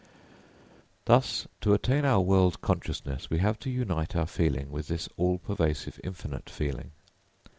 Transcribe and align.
Thus 1.05 1.45
to 1.59 1.75
attain 1.75 2.05
our 2.05 2.21
world 2.21 2.59
consciousness, 2.61 3.29
we 3.29 3.37
have 3.37 3.59
to 3.59 3.69
unite 3.69 4.15
our 4.15 4.25
feeling 4.25 4.71
with 4.71 4.87
this 4.87 5.07
all 5.15 5.37
pervasive 5.37 5.99
infinite 6.03 6.49
feeling. 6.49 6.89